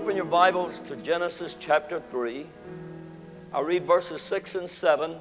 [0.00, 2.46] open your Bibles to Genesis chapter 3.
[3.52, 5.16] I'll read verses 6 and 7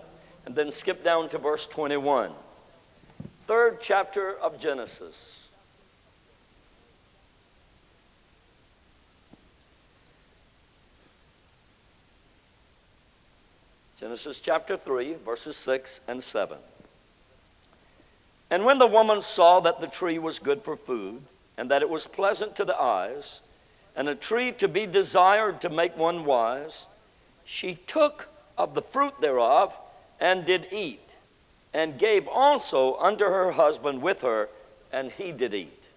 [0.46, 2.31] and then skip down to verse 21.
[3.42, 5.50] Third chapter of Genesis.
[13.99, 16.57] Genesis chapter 3, verses 6 and 7.
[18.49, 21.23] And when the woman saw that the tree was good for food,
[21.57, 23.41] and that it was pleasant to the eyes,
[24.00, 26.88] and a tree to be desired to make one wise,
[27.44, 29.77] she took of the fruit thereof
[30.21, 31.17] and did eat,
[31.73, 34.48] and gave also unto her husband with her,
[34.90, 35.90] and he did eat.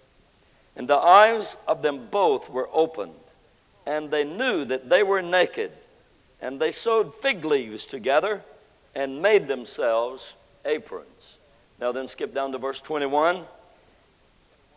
[0.74, 3.14] And the eyes of them both were opened,
[3.86, 5.70] and they knew that they were naked.
[6.40, 8.42] And they sewed fig leaves together
[8.96, 10.34] and made themselves
[10.64, 11.38] aprons.
[11.80, 13.44] Now, then, skip down to verse 21.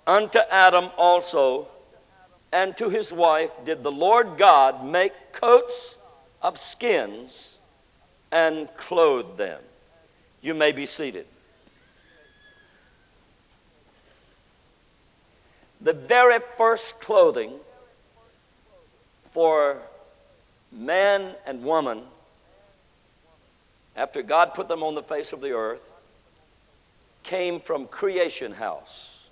[0.05, 1.70] Unto Adam also
[2.55, 5.98] and to his wife did the Lord God make coats
[6.41, 7.60] of skins
[8.32, 9.62] and clothe them.
[10.41, 11.26] You may be seated.
[15.82, 17.52] The very first clothing
[19.32, 19.82] for
[20.71, 22.04] man and woman,
[23.98, 25.91] after God put them on the face of the earth,
[27.24, 29.27] came from Creation House.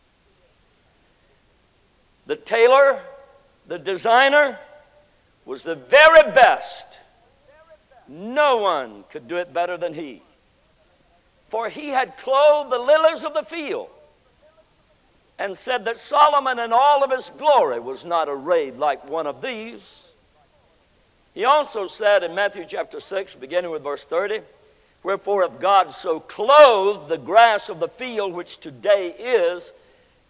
[2.26, 3.00] The tailor,
[3.68, 4.60] the designer,
[5.46, 7.00] was the very best.
[8.08, 10.22] No one could do it better than he.
[11.50, 13.90] For he had clothed the lilies of the field
[15.38, 19.42] and said that Solomon in all of his glory was not arrayed like one of
[19.42, 20.12] these.
[21.34, 24.42] He also said in Matthew chapter 6, beginning with verse 30,
[25.02, 29.74] Wherefore, if God so clothed the grass of the field, which today is,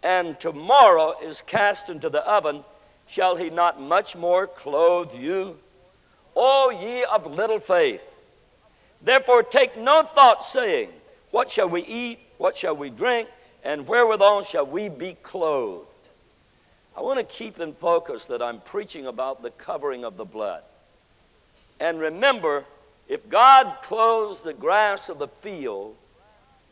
[0.01, 2.63] and tomorrow is cast into the oven,
[3.07, 5.57] shall he not much more clothe you?
[6.35, 8.15] O ye of little faith!
[9.01, 10.89] Therefore, take no thought, saying,
[11.31, 12.19] What shall we eat?
[12.37, 13.27] What shall we drink?
[13.63, 15.87] And wherewithal shall we be clothed?
[16.95, 20.63] I want to keep in focus that I'm preaching about the covering of the blood.
[21.79, 22.65] And remember,
[23.07, 25.95] if God clothes the grass of the field,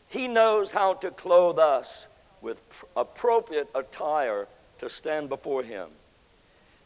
[0.08, 2.06] He knows how to clothe us
[2.40, 2.60] with
[2.96, 4.46] appropriate attire
[4.78, 5.88] to stand before Him.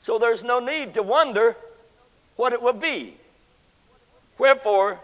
[0.06, 1.56] So there's no need to wonder
[2.36, 3.16] what it will be.
[4.38, 5.00] Wherefore,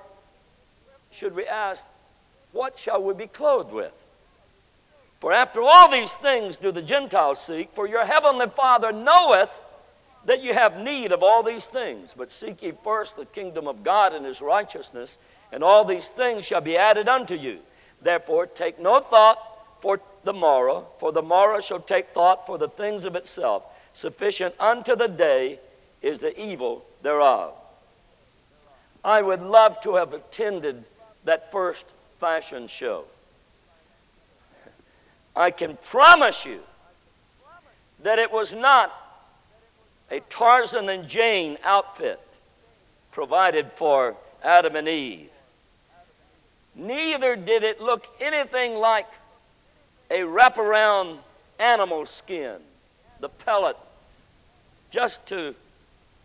[1.10, 1.88] should we ask,
[2.52, 3.92] what shall we be clothed with?
[5.18, 9.60] For after all these things do the Gentiles seek, for your heavenly Father knoweth
[10.24, 12.14] that you have need of all these things.
[12.16, 15.18] But seek ye first the kingdom of God and his righteousness,
[15.50, 17.58] and all these things shall be added unto you.
[18.00, 22.68] Therefore, take no thought for the morrow, for the morrow shall take thought for the
[22.68, 23.64] things of itself.
[23.92, 25.58] Sufficient unto the day
[26.00, 27.54] is the evil thereof.
[29.04, 30.84] I would love to have attended
[31.24, 31.86] that first
[32.18, 33.04] fashion show.
[35.34, 36.60] I can promise you
[38.02, 38.92] that it was not
[40.10, 42.20] a Tarzan and Jane outfit
[43.12, 45.30] provided for Adam and Eve.
[46.74, 49.08] Neither did it look anything like
[50.10, 51.18] a wraparound
[51.58, 52.58] animal skin,
[53.22, 53.76] the pellet,
[54.90, 55.54] just to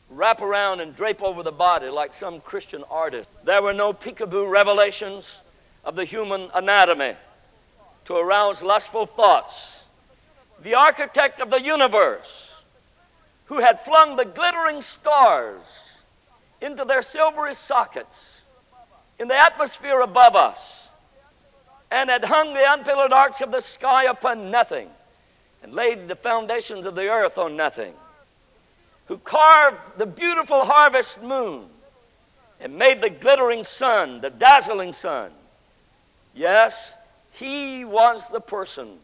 [0.10, 3.30] wrap around and drape over the body like some Christian artist.
[3.46, 5.42] There were no peekaboo revelations
[5.86, 7.14] of the human anatomy
[8.06, 9.86] to arouse lustful thoughts.
[10.64, 12.56] The architect of the universe
[13.46, 15.62] who had flung the glittering stars
[16.62, 18.42] into their silvery sockets
[19.20, 20.90] in the atmosphere above us
[21.92, 24.90] and had hung the unpillared arch of the sky upon nothing
[25.64, 27.94] and laid the foundations of the earth on nothing,
[29.06, 31.66] who carved the beautiful harvest moon
[32.60, 35.32] and made the glittering sun, the dazzling sun.
[36.34, 36.94] Yes,
[37.32, 38.98] he was the person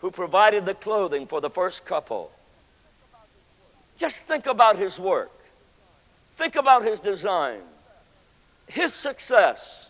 [0.00, 2.30] who provided the clothing for the first couple
[3.96, 5.30] just think about his work.
[6.36, 7.60] Think about his design,
[8.66, 9.88] his success,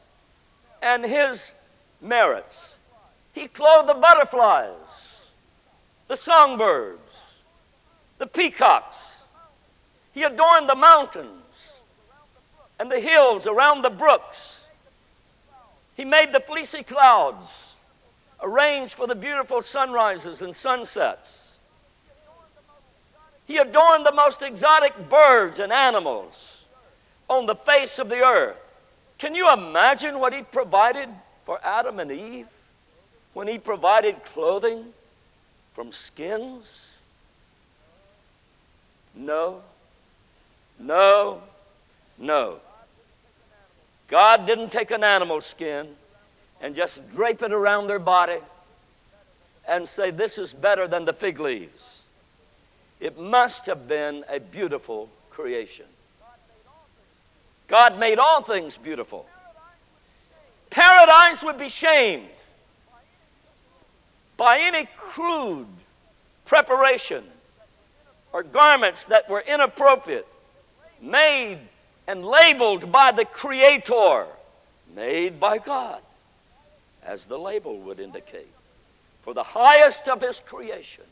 [0.82, 1.55] and his
[2.02, 2.76] merits.
[3.32, 4.73] He clothed the butterflies,
[6.08, 7.00] the songbirds,
[8.18, 9.22] the peacocks.
[10.12, 11.80] He adorned the mountains
[12.78, 14.66] and the hills around the brooks.
[15.96, 17.74] He made the fleecy clouds,
[18.42, 21.56] arranged for the beautiful sunrises and sunsets.
[23.46, 26.64] He adorned the most exotic birds and animals
[27.28, 28.60] on the face of the earth.
[29.18, 31.08] Can you imagine what he provided
[31.44, 32.46] for Adam and Eve
[33.32, 34.92] when he provided clothing
[35.75, 36.99] from skins?
[39.15, 39.61] No.
[40.79, 41.43] No,
[42.19, 42.59] no.
[44.09, 45.88] God didn't take an animal skin
[46.61, 48.38] and just drape it around their body
[49.69, 52.05] and say, This is better than the fig leaves.
[53.00, 55.87] It must have been a beautiful creation.
[57.67, 59.26] God made all things beautiful.
[60.71, 62.29] Paradise would be shamed
[64.36, 65.66] by any crude
[66.44, 67.25] preparation
[68.32, 70.26] or garments that were inappropriate,
[71.00, 71.58] made
[72.06, 74.26] and labeled by the Creator,
[74.94, 76.00] made by God,
[77.04, 78.50] as the label would indicate.
[79.22, 81.04] For the highest of His creation,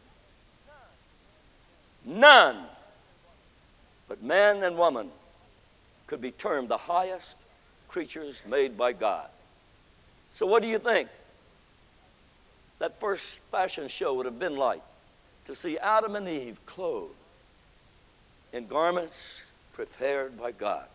[2.04, 2.64] none
[4.08, 5.08] but man and woman
[6.06, 7.36] could be termed the highest
[7.88, 9.28] creatures made by God.
[10.34, 11.08] So, what do you think
[12.82, 14.82] that first fashion show would have been like
[15.44, 17.14] to see Adam and Eve clothed
[18.52, 19.40] in garments
[19.73, 20.87] prepared by God?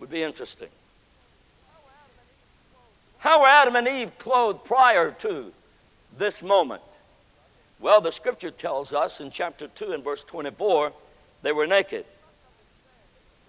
[0.00, 0.70] Would be interesting.
[3.18, 5.52] How were Adam and Eve clothed prior to
[6.16, 6.80] this moment?
[7.78, 10.94] Well, the scripture tells us in chapter 2 and verse 24
[11.42, 12.06] they were naked.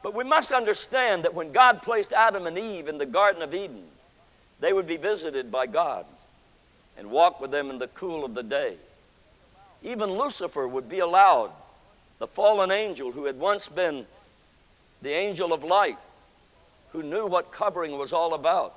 [0.04, 3.54] But we must understand that when God placed Adam and Eve in the Garden of
[3.54, 3.86] Eden,
[4.60, 6.06] they would be visited by God
[6.98, 8.76] and walk with them in the cool of the day.
[9.84, 11.52] Even Lucifer would be allowed,
[12.20, 14.06] the fallen angel who had once been
[15.02, 15.98] the angel of light,
[16.92, 18.74] who knew what covering was all about.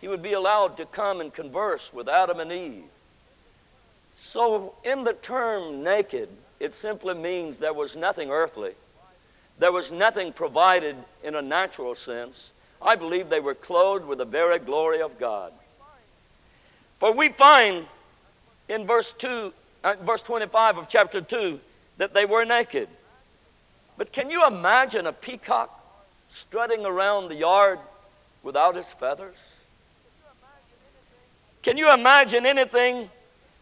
[0.00, 2.84] He would be allowed to come and converse with Adam and Eve.
[4.20, 6.28] So, in the term naked,
[6.60, 8.74] it simply means there was nothing earthly
[9.58, 12.52] there was nothing provided in a natural sense.
[12.80, 15.52] I believe they were clothed with the very glory of God.
[17.06, 17.86] For we find
[18.68, 19.52] in verse 2,
[19.84, 21.60] uh, verse 25 of chapter 2
[21.98, 22.88] that they were naked.
[23.96, 25.70] But can you imagine a peacock
[26.32, 27.78] strutting around the yard
[28.42, 29.36] without its feathers?
[31.62, 33.08] Can you imagine anything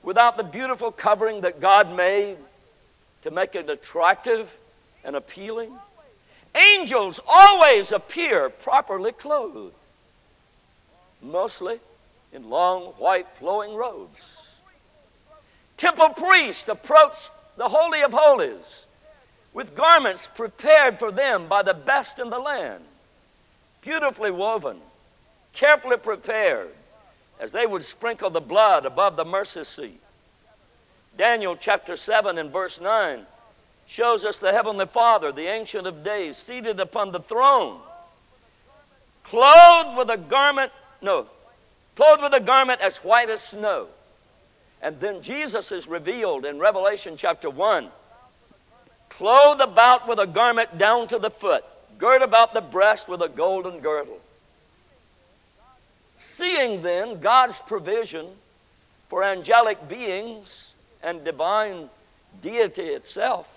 [0.03, 2.39] without the beautiful covering that God made
[3.25, 4.57] to make it attractive
[5.05, 5.71] and appealing.
[6.55, 9.75] Angels always appear properly clothed,
[11.21, 11.79] mostly
[12.35, 14.43] in long white flowing robes.
[15.77, 18.87] Temple priests approached the Holy of Holies
[19.53, 22.83] with garments prepared for them by the best in the land,
[23.81, 24.79] beautifully woven,
[25.53, 26.71] carefully prepared,
[27.39, 30.01] as they would sprinkle the blood above the mercy seat.
[31.17, 33.25] Daniel chapter 7 and verse 9
[33.87, 37.79] shows us the Heavenly Father, the Ancient of Days, seated upon the throne,
[39.23, 41.29] clothed with a garment, no,
[41.97, 43.89] clothed with a garment as white as snow.
[44.83, 47.89] And then Jesus is revealed in Revelation chapter 1,
[49.09, 51.65] clothed about with a garment down to the foot,
[51.99, 54.21] girt about the breast with a golden girdle.
[56.19, 58.27] Seeing then God's provision
[59.09, 61.89] for angelic beings and divine
[62.43, 63.49] deity itself,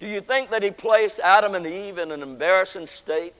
[0.00, 3.34] do you think that he placed Adam and Eve in an embarrassing state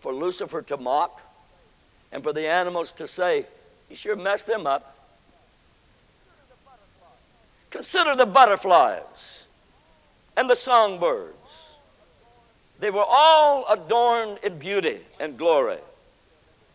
[0.00, 1.22] for Lucifer to mock
[2.12, 3.46] and for the animals to say,
[3.88, 4.96] You sure messed them up?
[7.70, 9.46] Consider the butterflies
[10.36, 11.36] and the songbirds.
[12.80, 15.78] They were all adorned in beauty and glory.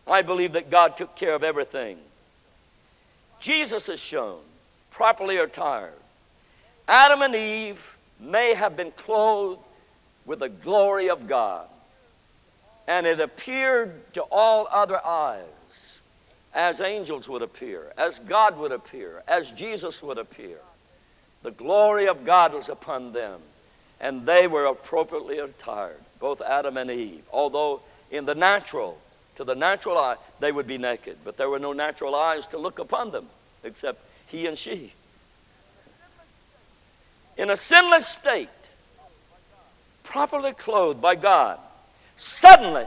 [0.06, 1.98] I believe that God took care of everything.
[3.40, 4.38] Jesus is shown
[4.90, 5.92] properly attired.
[6.88, 9.60] Adam and Eve may have been clothed
[10.24, 11.66] with the glory of God.
[12.86, 15.44] And it appeared to all other eyes
[16.54, 20.58] as angels would appear, as God would appear, as Jesus would appear.
[21.42, 23.40] The glory of God was upon them,
[24.00, 27.24] and they were appropriately attired, both Adam and Eve.
[27.32, 28.98] Although in the natural,
[29.34, 32.58] to the natural eye, they would be naked, but there were no natural eyes to
[32.58, 33.26] look upon them
[33.64, 34.92] except he and she
[37.36, 38.48] in a sinless state,
[40.02, 41.58] properly clothed by God.
[42.16, 42.86] Suddenly,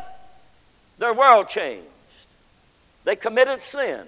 [0.98, 1.86] their world changed.
[3.06, 4.06] They committed sin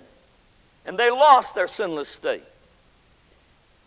[0.86, 2.44] and they lost their sinless state.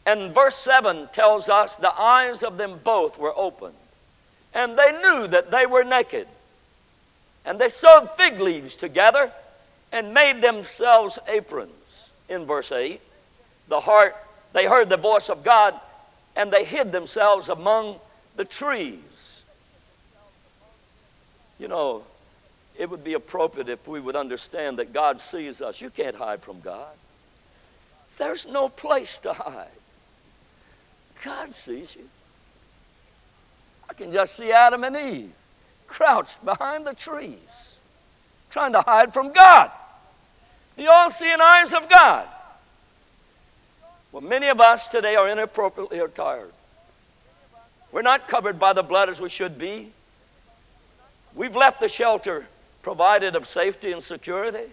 [0.06, 3.74] And verse 7 tells us the eyes of them both were opened,
[4.52, 6.28] and they knew that they were naked.
[7.44, 9.32] And they sewed fig leaves together
[9.92, 11.70] and made themselves aprons.
[12.28, 13.00] In verse 8,
[13.68, 14.16] the heart,
[14.52, 15.74] they heard the voice of God
[16.36, 17.96] and they hid themselves among
[18.36, 18.98] the trees.
[21.64, 22.02] You know,
[22.78, 25.80] it would be appropriate if we would understand that God sees us.
[25.80, 26.92] You can't hide from God.
[28.18, 29.68] There's no place to hide.
[31.24, 32.06] God sees you.
[33.88, 35.32] I can just see Adam and Eve
[35.86, 37.78] crouched behind the trees,
[38.50, 39.70] trying to hide from God.
[40.76, 42.28] The all seeing eyes of God.
[44.12, 46.52] Well, many of us today are inappropriately attired.
[47.90, 49.92] We're not covered by the blood as we should be.
[51.34, 52.46] We've left the shelter
[52.82, 54.70] provided of safety and security.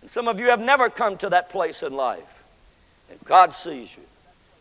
[0.00, 2.42] And some of you have never come to that place in life.
[3.10, 4.02] And God sees you.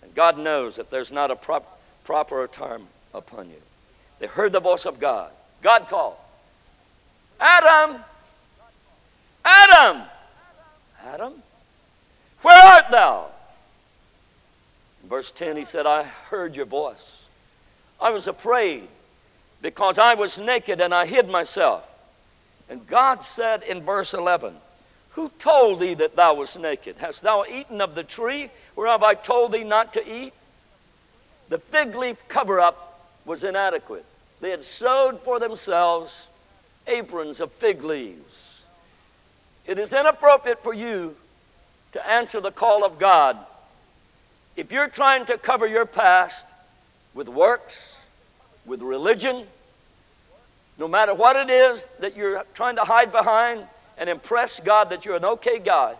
[0.01, 3.61] And God knows that there's not a prop, proper time upon you.
[4.19, 5.31] They heard the voice of God.
[5.61, 6.15] God called.
[7.39, 8.01] Adam!
[9.45, 10.03] Adam!
[11.05, 11.33] Adam,
[12.41, 13.27] where art thou?
[15.01, 17.25] In verse 10, he said, I heard your voice.
[18.01, 18.87] I was afraid
[19.61, 21.93] because I was naked and I hid myself.
[22.69, 24.53] And God said in verse 11,
[25.11, 26.97] Who told thee that thou wast naked?
[26.99, 30.33] Hast thou eaten of the tree whereof I told thee not to eat?
[31.49, 34.05] The fig leaf cover up was inadequate.
[34.39, 36.27] They had sewed for themselves
[36.87, 38.65] aprons of fig leaves.
[39.65, 41.15] It is inappropriate for you
[41.91, 43.37] to answer the call of God
[44.59, 46.45] if you're trying to cover your past
[47.13, 47.95] with works,
[48.69, 49.45] with religion,
[50.77, 53.65] no matter what it is that you're trying to hide behind
[53.97, 55.95] and impress God that you're an okay guy,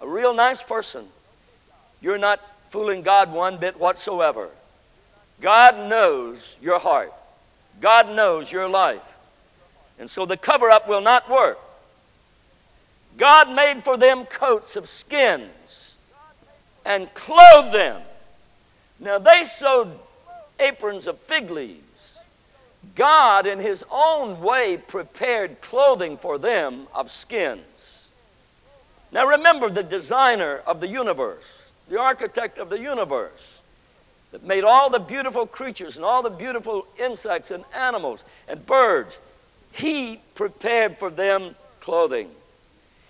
[0.00, 1.06] a real nice person,
[2.02, 4.50] you're not fooling God one bit whatsoever.
[5.40, 7.12] God knows your heart.
[7.80, 9.02] God knows your life.
[9.98, 11.58] And so the cover up will not work.
[13.16, 15.96] God made for them coats of skins
[16.84, 18.02] and clothed them.
[19.00, 19.88] Now they sewed
[20.60, 22.18] aprons of fig leaves.
[22.94, 28.08] God, in His own way, prepared clothing for them of skins.
[29.12, 33.60] Now remember the designer of the universe, the architect of the universe
[34.32, 39.18] that made all the beautiful creatures and all the beautiful insects and animals and birds.
[39.72, 42.30] He prepared for them clothing.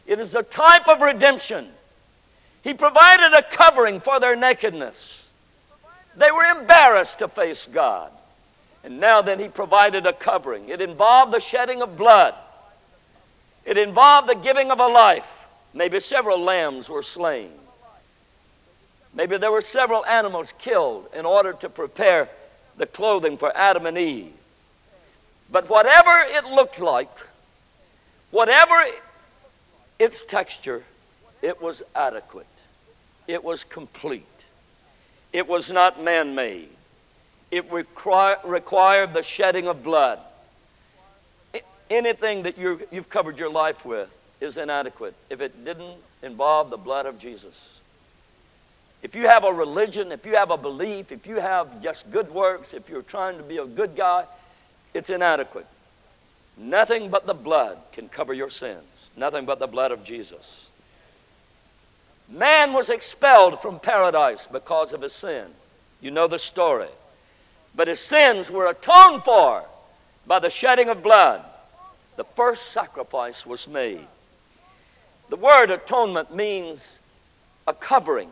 [0.07, 1.69] It is a type of redemption.
[2.63, 5.20] He provided a covering for their nakedness.
[6.17, 8.11] They were embarrassed to face God.
[8.83, 10.69] And now then, He provided a covering.
[10.69, 12.35] It involved the shedding of blood,
[13.65, 15.47] it involved the giving of a life.
[15.73, 17.53] Maybe several lambs were slain.
[19.15, 22.29] Maybe there were several animals killed in order to prepare
[22.77, 24.33] the clothing for Adam and Eve.
[25.51, 27.11] But whatever it looked like,
[28.31, 28.75] whatever
[29.99, 30.85] its texture,
[31.43, 32.47] it was adequate,
[33.27, 34.27] it was complete,
[35.33, 36.69] it was not man made.
[37.51, 40.21] It require, required the shedding of blood.
[41.89, 46.77] Anything that you you've covered your life with is inadequate if it didn't involve the
[46.77, 47.81] blood of Jesus.
[49.03, 52.31] If you have a religion, if you have a belief, if you have just good
[52.31, 54.27] works, if you're trying to be a good guy,
[54.95, 55.67] it's inadequate.
[56.57, 58.85] Nothing but the blood can cover your sins.
[59.17, 60.70] Nothing but the blood of Jesus.
[62.31, 65.47] Man was expelled from paradise because of his sin.
[66.01, 66.89] You know the story.
[67.75, 69.65] But his sins were atoned for
[70.27, 71.45] by the shedding of blood.
[72.17, 74.07] The first sacrifice was made.
[75.29, 77.01] The word atonement means
[77.67, 78.31] a covering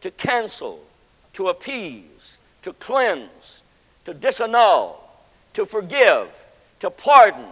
[0.00, 0.80] to cancel,
[1.32, 3.62] to appease, to cleanse,
[4.04, 4.96] to disannul,
[5.54, 6.28] to forgive,
[6.80, 7.46] to pardon,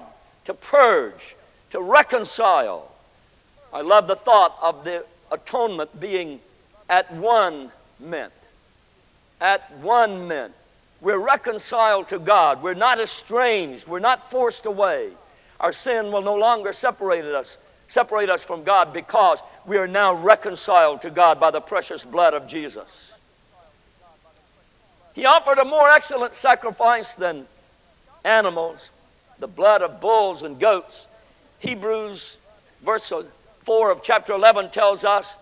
[0.44, 1.36] to purge,
[1.70, 2.90] to reconcile.
[3.72, 6.40] I love the thought of the atonement being
[6.88, 8.32] at one meant.
[9.40, 10.52] At one meant.
[11.00, 12.62] We're reconciled to God.
[12.62, 13.86] We're not estranged.
[13.86, 15.10] We're not forced away.
[15.58, 17.56] Our sin will no longer separate us
[17.90, 22.34] separate us from God because we are now reconciled to God by the precious blood
[22.34, 23.12] of Jesus.
[25.12, 27.48] He offered a more excellent sacrifice than
[28.24, 28.92] animals,
[29.40, 31.08] the blood of bulls and goats.
[31.58, 32.38] Hebrews,
[32.84, 33.12] verse
[33.60, 35.34] 4 of chapter 11, tells us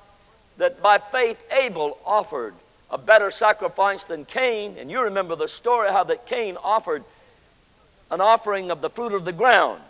[0.58, 2.54] that by faith Abel offered
[2.90, 4.76] a better sacrifice than Cain.
[4.78, 7.04] And you remember the story how that Cain offered
[8.10, 9.80] an offering of the fruit of the ground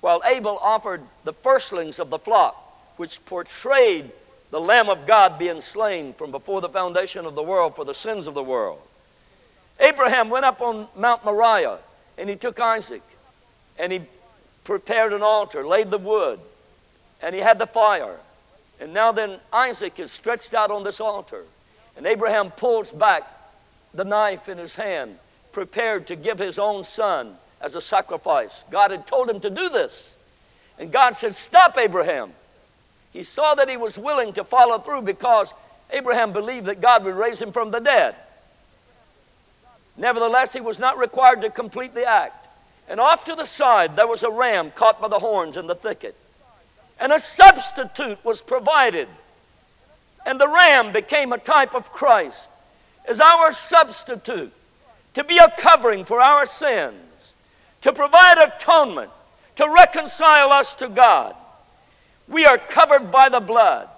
[0.00, 2.56] while Abel offered the firstlings of the flock,
[2.96, 4.10] which portrayed
[4.50, 7.94] the Lamb of God being slain from before the foundation of the world for the
[7.94, 8.80] sins of the world.
[9.78, 11.78] Abraham went up on Mount Moriah
[12.18, 13.02] and he took Isaac
[13.78, 14.02] and he
[14.64, 16.40] prepared an altar, laid the wood,
[17.22, 18.16] and he had the fire.
[18.80, 21.44] And now then, Isaac is stretched out on this altar,
[21.96, 23.24] and Abraham pulls back
[23.92, 25.18] the knife in his hand,
[25.52, 28.64] prepared to give his own son as a sacrifice.
[28.70, 30.16] God had told him to do this.
[30.78, 32.32] And God said, Stop, Abraham.
[33.12, 35.52] He saw that he was willing to follow through because
[35.90, 38.14] Abraham believed that God would raise him from the dead.
[39.96, 42.48] Nevertheless, he was not required to complete the act.
[42.88, 45.74] And off to the side, there was a ram caught by the horns in the
[45.74, 46.16] thicket.
[47.00, 49.08] And a substitute was provided.
[50.26, 52.50] And the ram became a type of Christ
[53.06, 54.52] as our substitute
[55.14, 57.34] to be a covering for our sins,
[57.80, 59.10] to provide atonement,
[59.56, 61.34] to reconcile us to God.
[62.28, 63.88] We are covered by the blood.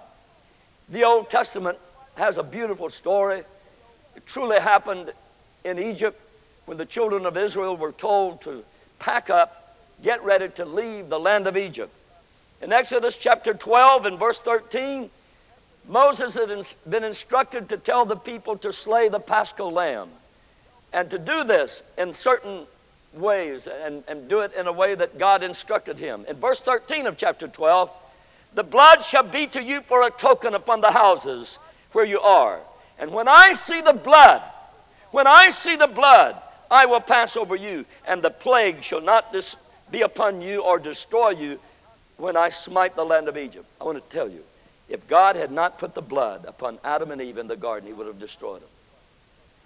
[0.89, 1.77] The Old Testament
[2.15, 3.43] has a beautiful story.
[4.15, 5.11] It truly happened
[5.63, 6.19] in Egypt
[6.65, 8.63] when the children of Israel were told to
[8.99, 11.93] pack up, get ready to leave the land of Egypt.
[12.63, 15.09] In Exodus chapter 12 and verse 13,
[15.85, 16.49] Moses had
[16.89, 20.07] been instructed to tell the people to slay the paschal lamb
[20.93, 22.65] and to do this in certain
[23.13, 26.23] ways and, and do it in a way that God instructed him.
[26.29, 27.91] In verse 13 of chapter 12,
[28.55, 31.59] the blood shall be to you for a token upon the houses
[31.91, 32.61] where you are.
[32.97, 34.41] And when I see the blood,
[35.11, 36.41] when I see the blood,
[36.71, 39.57] I will pass over you, and the plague shall not dis-
[39.91, 41.59] be upon you or destroy you
[42.17, 43.65] when I smite the land of Egypt.
[43.79, 44.43] I want to tell you,
[44.89, 47.93] if God had not put the blood upon Adam and Eve in the garden, he
[47.93, 48.69] would have destroyed them.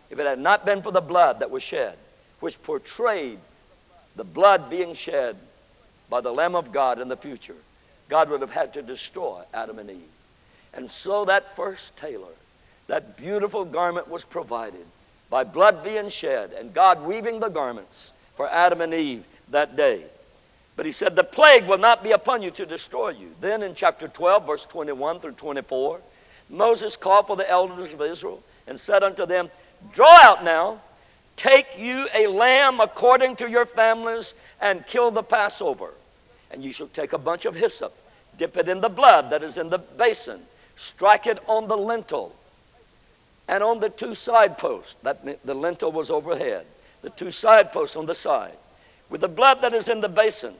[0.09, 1.97] If it had not been for the blood that was shed,
[2.39, 3.39] which portrayed
[4.15, 5.35] the blood being shed
[6.09, 7.55] by the Lamb of God in the future,
[8.09, 10.09] God would have had to destroy Adam and Eve.
[10.73, 12.33] And so that first tailor,
[12.87, 14.85] that beautiful garment was provided
[15.29, 20.03] by blood being shed and God weaving the garments for Adam and Eve that day.
[20.77, 23.31] But he said, The plague will not be upon you to destroy you.
[23.41, 25.99] Then in chapter 12, verse 21 through 24,
[26.49, 29.49] Moses called for the elders of Israel and said unto them,
[29.91, 30.79] Draw out now,
[31.35, 35.93] take you a lamb according to your families, and kill the Passover.
[36.51, 37.93] And you shall take a bunch of hyssop,
[38.37, 40.41] dip it in the blood that is in the basin,
[40.75, 42.33] strike it on the lintel
[43.47, 44.95] and on the two side posts.
[45.03, 46.65] That meant the lintel was overhead,
[47.01, 48.57] the two side posts on the side,
[49.09, 50.53] with the blood that is in the basin.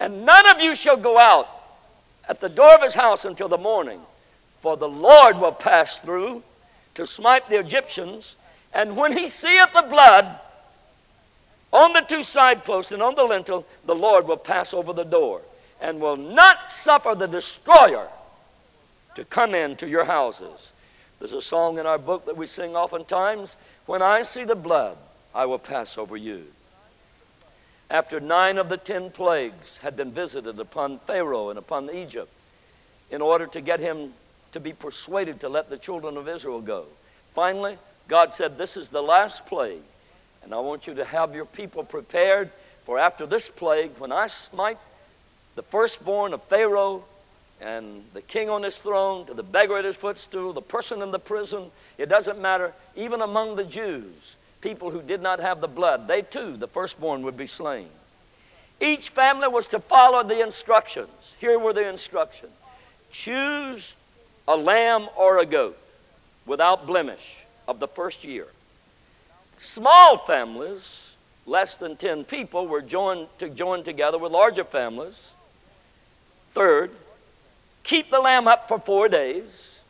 [0.00, 1.46] And none of you shall go out
[2.28, 4.00] at the door of his house until the morning,
[4.60, 6.42] for the Lord will pass through
[6.94, 8.36] to smite the Egyptians.
[8.72, 10.38] And when he seeth the blood
[11.72, 15.04] on the two side posts and on the lintel, the Lord will pass over the
[15.04, 15.42] door
[15.80, 18.08] and will not suffer the destroyer
[19.14, 20.72] to come into your houses.
[21.18, 24.96] There's a song in our book that we sing oftentimes When I see the blood,
[25.34, 26.46] I will pass over you
[27.90, 32.30] after nine of the ten plagues had been visited upon Pharaoh and upon Egypt
[33.10, 34.12] in order to get him
[34.52, 36.84] to be persuaded to let the children of Israel go.
[37.34, 37.76] Finally,
[38.06, 39.82] God said, This is the last plague,
[40.42, 42.50] and I want you to have your people prepared
[42.84, 44.78] for after this plague, when I smite
[45.54, 47.04] the firstborn of Pharaoh
[47.60, 51.10] and the king on his throne, to the beggar at his footstool, the person in
[51.10, 55.68] the prison, it doesn't matter, even among the Jews people who did not have the
[55.68, 57.88] blood, they too, the firstborn, would be slain.
[58.80, 61.36] Each family was to follow the instructions.
[61.38, 62.52] Here were the instructions
[63.10, 63.94] choose
[64.46, 65.78] a lamb or a goat
[66.46, 68.46] without blemish of the first year.
[69.58, 71.14] Small families,
[71.46, 75.32] less than 10 people, were joined to join together with larger families.
[76.52, 76.90] Third,
[77.82, 79.82] keep the lamb up for four days.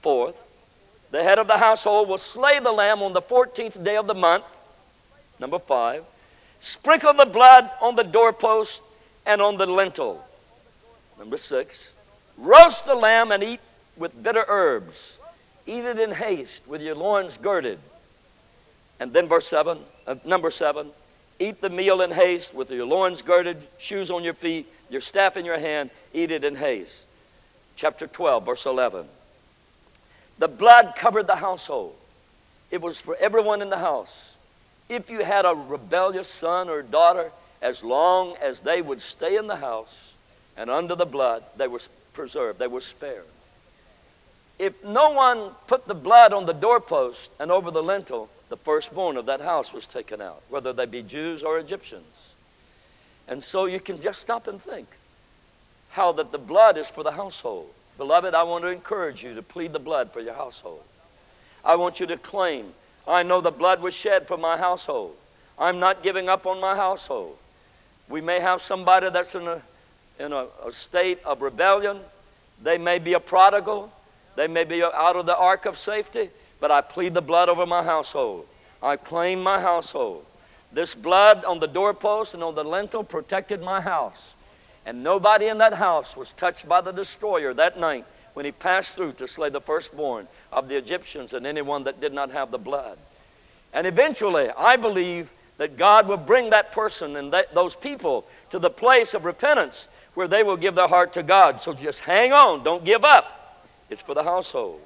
[0.00, 0.42] Fourth,
[1.12, 4.14] the head of the household will slay the lamb on the 14th day of the
[4.14, 4.44] month.
[5.38, 6.04] Number five,
[6.58, 8.82] sprinkle the blood on the doorpost
[9.26, 10.24] and on the lintel.
[11.18, 11.92] Number six,
[12.38, 13.60] roast the lamb and eat
[13.96, 15.18] with bitter herbs.
[15.66, 17.78] Eat it in haste with your loins girded.
[18.98, 20.88] And then verse seven, uh, number seven,
[21.38, 25.36] eat the meal in haste with your loins girded, shoes on your feet, your staff
[25.36, 27.04] in your hand, eat it in haste.
[27.76, 29.06] Chapter 12, verse 11.
[30.42, 31.94] The blood covered the household,
[32.72, 34.34] it was for everyone in the house.
[34.88, 37.30] If you had a rebellious son or daughter,
[37.62, 40.14] as long as they would stay in the house
[40.56, 41.78] and under the blood, they were
[42.12, 43.28] preserved, they were spared.
[44.58, 49.16] If no one put the blood on the doorpost and over the lintel, the firstborn
[49.16, 52.34] of that house was taken out, whether they be Jews or Egyptians.
[53.28, 54.88] And so you can just stop and think
[55.90, 57.70] how that the blood is for the household.
[57.98, 60.82] Beloved, I want to encourage you to plead the blood for your household.
[61.64, 62.72] I want you to claim,
[63.06, 65.16] I know the blood was shed for my household.
[65.58, 67.36] I'm not giving up on my household.
[68.08, 69.62] We may have somebody that's in a,
[70.18, 72.00] in a, a state of rebellion.
[72.62, 73.92] They may be a prodigal.
[74.36, 77.66] They may be out of the ark of safety, but I plead the blood over
[77.66, 78.46] my household.
[78.82, 80.24] I claim my household.
[80.72, 84.34] This blood on the doorpost and on the lintel protected my house.
[84.84, 88.96] And nobody in that house was touched by the destroyer that night when he passed
[88.96, 92.58] through to slay the firstborn of the Egyptians and anyone that did not have the
[92.58, 92.98] blood.
[93.72, 98.58] And eventually, I believe that God will bring that person and that, those people to
[98.58, 101.60] the place of repentance where they will give their heart to God.
[101.60, 103.60] So just hang on, don't give up.
[103.88, 104.80] It's for the household.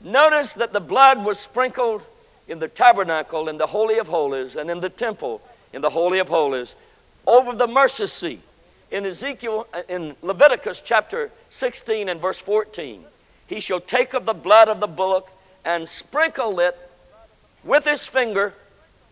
[0.00, 2.06] Notice that the blood was sprinkled
[2.48, 6.18] in the tabernacle, in the Holy of Holies, and in the temple, in the Holy
[6.18, 6.74] of Holies,
[7.26, 8.42] over the mercy seat.
[8.90, 13.04] In Ezekiel, uh, in Leviticus chapter 16 and verse 14,
[13.46, 15.30] he shall take of the blood of the bullock
[15.64, 16.76] and sprinkle it
[17.62, 18.54] with his finger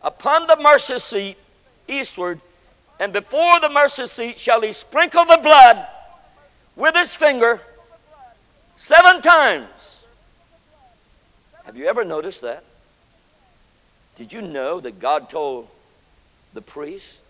[0.03, 1.37] upon the mercy seat
[1.87, 2.41] eastward,
[3.01, 5.87] and before the mercy seat shall he sprinkle the blood
[6.77, 7.61] with his finger
[8.77, 10.05] seven times.
[11.65, 12.65] Have you ever noticed that?
[14.17, 15.69] Did you know that God told
[16.55, 17.23] the priest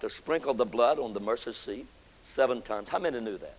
[0.00, 1.86] to sprinkle the blood on the mercy seat
[2.24, 2.90] seven times?
[2.90, 3.56] How many knew that?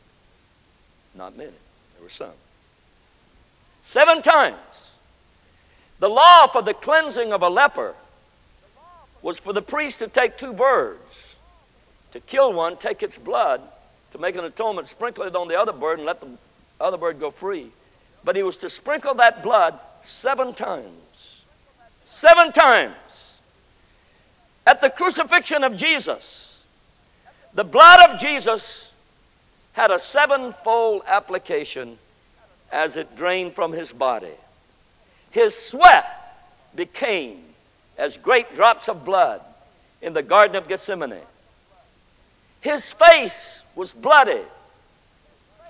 [1.16, 1.50] Not many.
[1.50, 2.34] There were some.
[3.84, 4.96] Seven times.
[6.00, 7.96] The law for the cleansing of a leper
[9.22, 11.38] was for the priest to take two birds,
[12.12, 13.62] to kill one, take its blood,
[14.12, 16.30] to make an atonement, sprinkle it on the other bird, and let the
[16.80, 17.68] other bird go free.
[18.24, 21.44] But he was to sprinkle that blood seven times.
[22.06, 22.94] Seven times.
[24.66, 26.64] At the crucifixion of Jesus,
[27.54, 28.92] the blood of Jesus
[29.74, 31.98] had a sevenfold application
[32.72, 34.34] as it drained from his body.
[35.32, 36.06] His sweat
[36.76, 37.44] became
[37.98, 39.42] as great drops of blood
[40.02, 41.22] in the Garden of Gethsemane.
[42.62, 44.42] His face was bloody.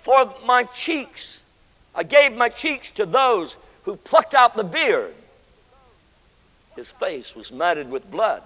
[0.02, 1.44] For my cheeks,
[1.94, 5.14] I gave my cheeks to those who plucked out the beard.
[6.76, 8.44] His face was matted with blood.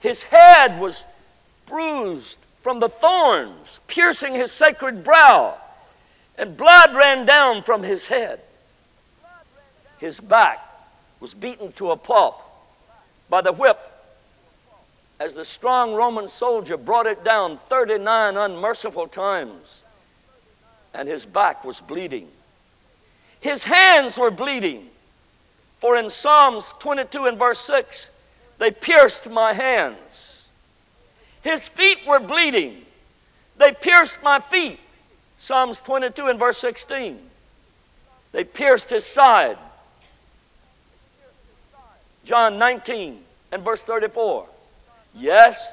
[0.00, 1.04] His head was
[1.66, 5.56] bruised from the thorns, piercing his sacred brow,
[6.36, 8.40] and blood ran down from his head.
[9.98, 10.60] His back
[11.20, 12.40] was beaten to a pulp
[13.28, 13.78] by the whip
[15.20, 19.82] as the strong Roman soldier brought it down 39 unmerciful times,
[20.94, 22.28] and his back was bleeding.
[23.40, 24.88] His hands were bleeding,
[25.78, 28.10] for in Psalms 22 and verse 6,
[28.58, 30.48] they pierced my hands.
[31.42, 32.84] His feet were bleeding,
[33.56, 34.78] they pierced my feet.
[35.38, 37.18] Psalms 22 and verse 16.
[38.32, 39.56] They pierced his side.
[42.24, 43.20] John 19
[43.52, 44.46] and verse 34.
[45.14, 45.72] Yes,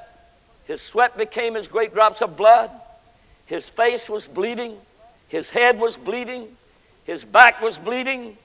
[0.65, 2.71] his sweat became as great drops of blood.
[3.45, 4.77] His face was bleeding.
[5.27, 6.47] His head was bleeding.
[7.05, 8.37] His back was bleeding.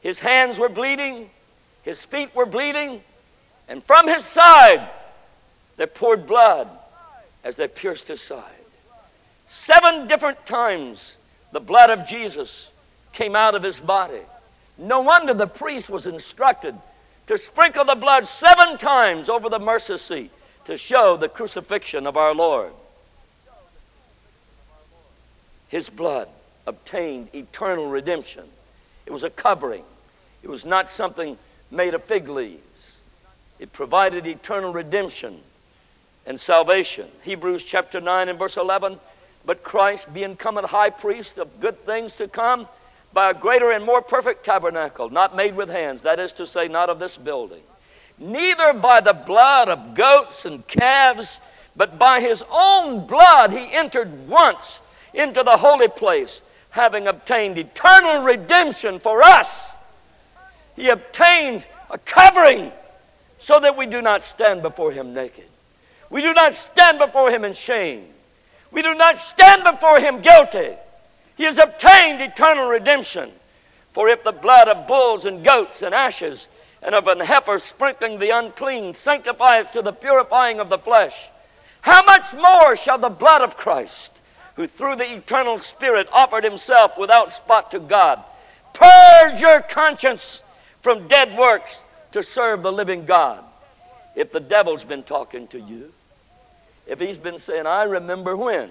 [0.00, 1.30] His hands were bleeding.
[1.82, 3.02] His feet were bleeding.
[3.68, 4.88] And from his side,
[5.76, 6.68] there poured blood
[7.44, 8.44] as they pierced his side.
[9.48, 11.16] Seven different times,
[11.52, 12.70] the blood of Jesus
[13.12, 14.22] came out of his body.
[14.78, 16.74] No wonder the priest was instructed
[17.26, 20.30] to sprinkle the blood seven times over the mercy seat
[20.64, 22.72] to show the crucifixion of our Lord.
[25.68, 26.28] His blood
[26.66, 28.44] obtained eternal redemption.
[29.06, 29.84] It was a covering,
[30.42, 31.38] it was not something
[31.70, 32.60] made of fig leaves.
[33.62, 35.38] It provided eternal redemption
[36.26, 37.06] and salvation.
[37.22, 38.98] Hebrews chapter 9 and verse 11.
[39.46, 42.66] But Christ, being come a high priest of good things to come,
[43.12, 46.66] by a greater and more perfect tabernacle, not made with hands, that is to say,
[46.66, 47.62] not of this building.
[48.18, 51.40] Neither by the blood of goats and calves,
[51.76, 54.82] but by his own blood he entered once
[55.14, 59.70] into the holy place, having obtained eternal redemption for us.
[60.74, 62.72] He obtained a covering
[63.42, 65.48] so that we do not stand before him naked.
[66.10, 68.04] We do not stand before him in shame.
[68.70, 70.70] We do not stand before him guilty.
[71.36, 73.32] He has obtained eternal redemption.
[73.94, 76.48] For if the blood of bulls and goats and ashes
[76.84, 81.28] and of an heifer sprinkling the unclean sanctifieth to the purifying of the flesh,
[81.80, 84.20] how much more shall the blood of Christ,
[84.54, 88.22] who through the eternal Spirit offered himself without spot to God,
[88.72, 90.44] purge your conscience
[90.80, 93.44] from dead works to serve the living God?
[94.14, 95.92] If the devil's been talking to you,
[96.86, 98.70] if he's been saying, I remember when,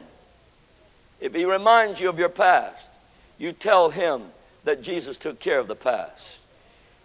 [1.20, 2.90] if he reminds you of your past,
[3.38, 4.24] you tell him
[4.64, 6.42] that Jesus took care of the past.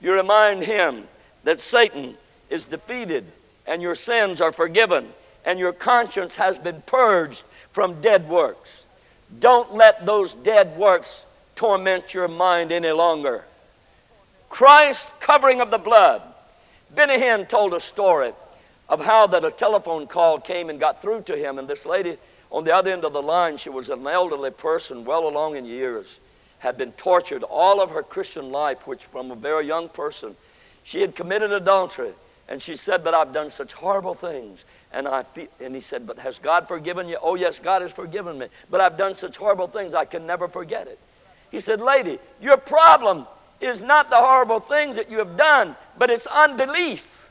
[0.00, 1.04] You remind him
[1.44, 2.14] that Satan
[2.50, 3.24] is defeated
[3.66, 5.08] and your sins are forgiven
[5.44, 8.86] and your conscience has been purged from dead works.
[9.38, 13.44] Don't let those dead works torment your mind any longer.
[14.48, 16.22] Christ covering of the blood.
[16.94, 18.32] Benny told a story
[18.88, 22.16] of how that a telephone call came and got through to him, and this lady
[22.50, 25.64] on the other end of the line, she was an elderly person, well along in
[25.64, 26.20] years,
[26.60, 30.36] had been tortured all of her Christian life, which from a very young person,
[30.84, 32.12] She had committed adultery.
[32.48, 34.64] And she said, But I've done such horrible things.
[34.92, 37.18] And, I feel, and he said, But has God forgiven you?
[37.20, 38.46] Oh, yes, God has forgiven me.
[38.70, 41.00] But I've done such horrible things, I can never forget it.
[41.50, 43.26] He said, Lady, your problem
[43.60, 47.30] is not the horrible things that you have done, but it's unbelief.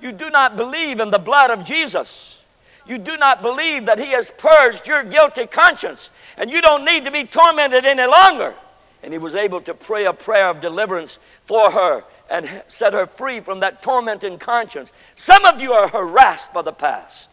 [0.00, 2.42] You do not believe in the blood of Jesus.
[2.86, 7.04] You do not believe that He has purged your guilty conscience, and you don't need
[7.04, 8.54] to be tormented any longer.
[9.02, 13.04] And he was able to pray a prayer of deliverance for her and set her
[13.04, 14.94] free from that tormenting conscience.
[15.14, 17.30] Some of you are harassed by the past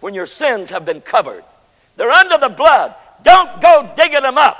[0.00, 1.44] when your sins have been covered.
[1.96, 2.94] They're under the blood.
[3.22, 4.56] Don't go digging them up.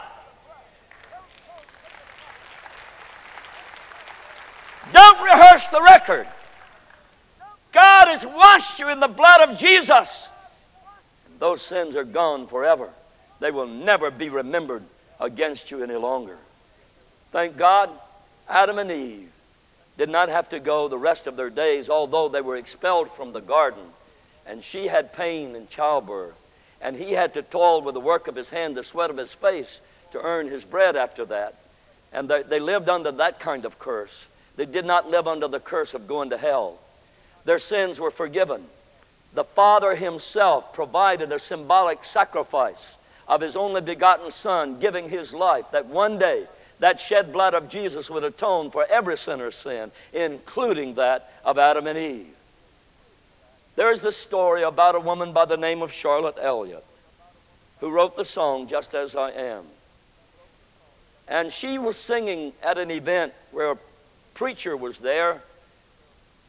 [4.93, 6.27] Don't rehearse the record.
[7.73, 10.29] God has washed you in the blood of Jesus.
[11.39, 12.91] Those sins are gone forever.
[13.39, 14.83] They will never be remembered
[15.21, 16.37] against you any longer.
[17.31, 17.91] Thank God,
[18.49, 19.31] Adam and Eve
[19.97, 23.33] did not have to go the rest of their days, although they were expelled from
[23.33, 23.85] the garden.
[24.47, 26.39] And she had pain in childbirth.
[26.81, 29.35] And he had to toil with the work of his hand, the sweat of his
[29.35, 29.81] face,
[30.13, 31.55] to earn his bread after that.
[32.13, 34.27] And they lived under that kind of curse.
[34.61, 36.79] They did not live under the curse of going to hell.
[37.47, 38.67] Their sins were forgiven.
[39.33, 42.97] The Father Himself provided a symbolic sacrifice
[43.27, 46.45] of His only begotten Son, giving His life, that one day
[46.79, 51.87] that shed blood of Jesus would atone for every sinner's sin, including that of Adam
[51.87, 52.37] and Eve.
[53.77, 56.85] There's the story about a woman by the name of Charlotte Elliott
[57.79, 59.65] who wrote the song Just As I Am.
[61.27, 63.79] And she was singing at an event where
[64.35, 65.43] preacher was there,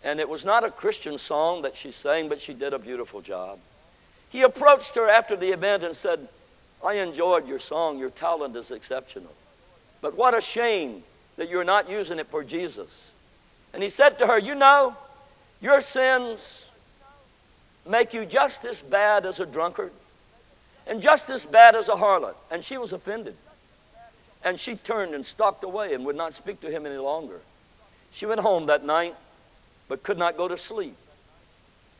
[0.03, 3.21] and it was not a Christian song that she sang, but she did a beautiful
[3.21, 3.59] job.
[4.29, 6.27] He approached her after the event and said,
[6.83, 7.99] I enjoyed your song.
[7.99, 9.33] Your talent is exceptional.
[10.01, 11.03] But what a shame
[11.37, 13.11] that you're not using it for Jesus.
[13.73, 14.95] And he said to her, You know,
[15.61, 16.69] your sins
[17.87, 19.91] make you just as bad as a drunkard
[20.87, 22.35] and just as bad as a harlot.
[22.49, 23.35] And she was offended.
[24.43, 27.41] And she turned and stalked away and would not speak to him any longer.
[28.11, 29.15] She went home that night,
[29.87, 30.95] but could not go to sleep.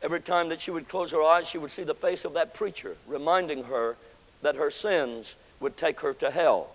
[0.02, 2.54] Every time that she would close her eyes, she would see the face of that
[2.54, 3.96] preacher, reminding her
[4.42, 6.70] that her sins would take her to hell.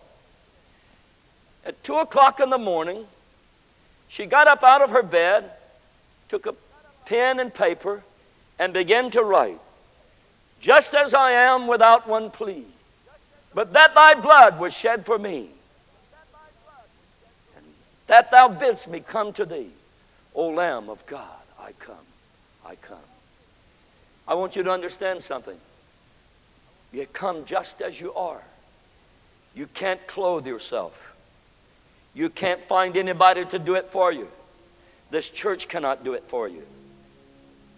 [1.65, 3.05] At two o'clock in the morning,
[4.07, 5.51] she got up out of her bed,
[6.29, 6.55] took a
[7.05, 8.03] pen and paper,
[8.57, 9.59] and began to write,
[10.61, 12.65] Just as I am without one plea,
[13.53, 15.49] but that thy blood was shed for me,
[18.07, 19.69] that thou bidst me come to thee,
[20.33, 21.27] O Lamb of God,
[21.59, 21.95] I come,
[22.65, 22.97] I come.
[24.27, 25.57] I want you to understand something.
[26.91, 28.41] You come just as you are.
[29.55, 31.15] You can't clothe yourself.
[32.13, 34.27] You can't find anybody to do it for you.
[35.11, 36.63] This church cannot do it for you.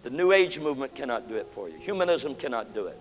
[0.03, 1.77] The New Age movement cannot do it for you.
[1.77, 2.97] Humanism cannot do it.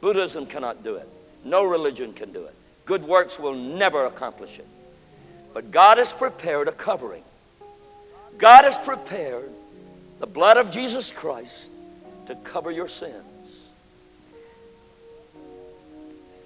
[0.00, 1.08] Buddhism cannot do it.
[1.44, 2.54] No religion can do it.
[2.84, 4.66] Good works will never accomplish it.
[5.52, 7.22] But God has prepared a covering.
[8.38, 9.50] God has prepared
[10.18, 11.70] the blood of Jesus Christ
[12.26, 13.68] to cover your sins.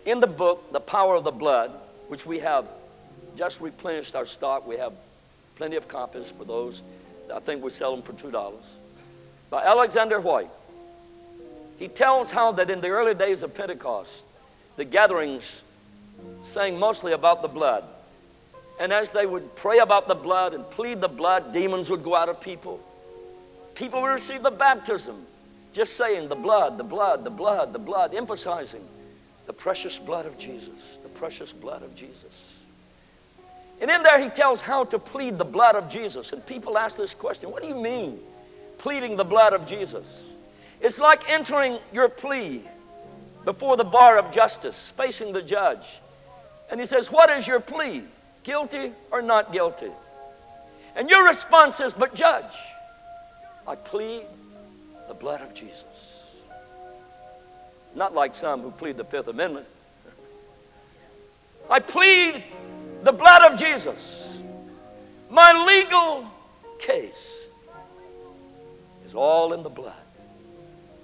[0.05, 1.73] In the book, The Power of the Blood,
[2.09, 2.67] which we have
[3.37, 4.67] just replenished our stock.
[4.67, 4.93] We have
[5.57, 6.83] plenty of copies for those.
[7.33, 8.55] I think we sell them for $2.
[9.51, 10.51] By Alexander Whyte,
[11.79, 14.25] He tells how that in the early days of Pentecost,
[14.77, 15.63] the gatherings
[16.45, 17.85] sang mostly about the blood.
[18.79, 22.15] And as they would pray about the blood and plead the blood, demons would go
[22.15, 22.81] out of people.
[23.75, 25.27] People would receive the baptism,
[25.73, 28.87] just saying the blood, the blood, the blood, the blood, emphasizing
[29.47, 32.55] the precious blood of Jesus, the precious blood of Jesus.
[33.81, 36.33] And in there, he tells how to plead the blood of Jesus.
[36.33, 38.19] And people ask this question What do you mean,
[38.79, 40.33] pleading the blood of Jesus?
[40.81, 42.63] It's like entering your plea
[43.45, 46.01] before the bar of justice, facing the judge.
[46.71, 48.03] And he says, What is your plea?
[48.47, 49.91] Guilty or not guilty?
[50.95, 52.55] And your response is, But judge,
[53.67, 54.23] I plead
[55.09, 55.85] the blood of Jesus.
[57.97, 59.67] Not like some who plead the Fifth Amendment.
[61.69, 62.41] I plead
[63.03, 64.39] the blood of Jesus.
[65.29, 66.31] My legal
[66.79, 67.49] case
[69.05, 69.95] is all in the blood.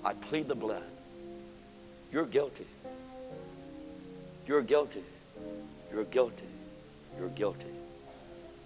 [0.04, 0.84] I plead the blood.
[2.12, 2.66] You're guilty.
[4.46, 5.02] You're guilty.
[5.92, 6.44] You're guilty.
[7.18, 7.66] You're guilty.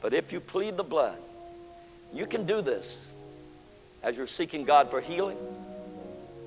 [0.01, 1.19] But if you plead the blood,
[2.13, 3.13] you can do this
[4.03, 5.39] as you're seeking God for healing.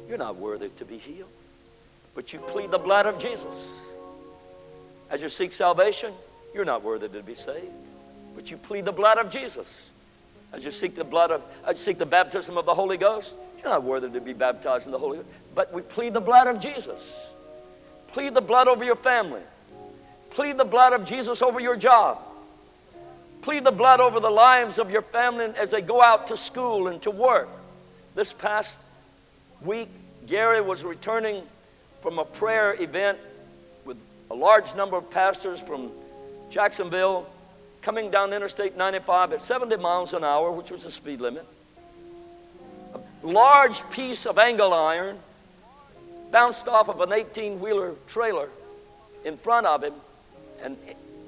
[0.08, 1.30] You're not worthy to be healed,
[2.16, 3.54] but you plead the blood of Jesus.
[5.10, 6.14] As you seek salvation,
[6.54, 7.66] you're not worthy to be saved.
[8.36, 9.90] But you plead the blood of Jesus.
[10.54, 13.36] as you seek the blood of, as you seek the baptism of the Holy Ghost.
[13.58, 15.30] You're not worthy to be baptized in the Holy Ghost.
[15.54, 17.02] But we plead the blood of Jesus.
[18.08, 19.42] Plead the blood over your family.
[20.32, 22.20] Plead the blood of Jesus over your job.
[23.42, 26.88] Plead the blood over the lives of your family as they go out to school
[26.88, 27.50] and to work.
[28.16, 28.82] This past
[29.62, 29.90] week,
[30.28, 31.44] Gary was returning
[32.02, 33.18] from a prayer event
[33.86, 33.98] with
[34.30, 35.90] a large number of pastors from
[36.50, 37.28] Jacksonville
[37.82, 41.46] coming down Interstate 95 at 70 miles an hour, which was the speed limit.
[42.94, 45.18] A large piece of angle iron
[46.32, 48.50] bounced off of an 18 wheeler trailer
[49.26, 49.94] in front of him,
[50.64, 50.78] and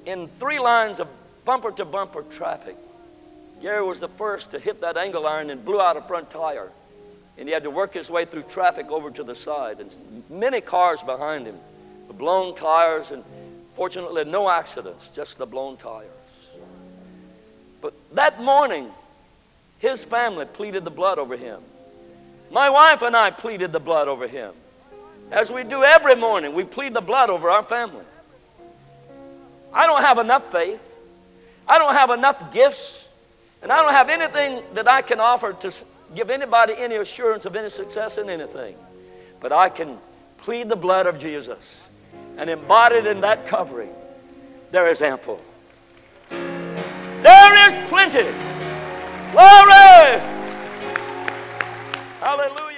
[0.06, 1.08] in three lines of
[1.44, 2.76] bumper to bumper traffic,
[3.60, 6.70] Gary was the first to hit that angle iron and blew out a front tire.
[7.38, 9.80] And he had to work his way through traffic over to the side.
[9.80, 11.56] And many cars behind him,
[12.08, 13.24] the blown tires, and
[13.74, 16.10] fortunately, no accidents, just the blown tires.
[17.80, 18.90] But that morning,
[19.78, 21.60] his family pleaded the blood over him.
[22.50, 24.52] My wife and I pleaded the blood over him.
[25.30, 28.04] As we do every morning, we plead the blood over our family.
[29.72, 31.00] I don't have enough faith.
[31.66, 33.08] I don't have enough gifts.
[33.62, 35.72] And I don't have anything that I can offer to
[36.14, 38.76] give anybody any assurance of any success in anything.
[39.40, 39.98] But I can
[40.38, 41.86] plead the blood of Jesus.
[42.36, 43.90] And embodied in that covering,
[44.70, 45.40] there is ample.
[46.30, 48.22] There is plenty.
[49.32, 50.20] Glory!
[52.20, 52.71] Hallelujah.